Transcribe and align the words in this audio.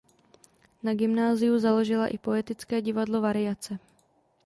Na 0.83 0.93
gymnáziu 0.95 1.59
založila 1.59 2.07
i 2.07 2.17
"Poetické 2.17 2.81
divadlo 2.81 3.21
Variace". 3.21 3.79